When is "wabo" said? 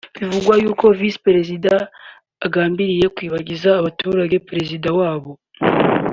4.99-5.31